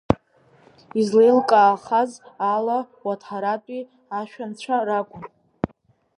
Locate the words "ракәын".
4.87-5.23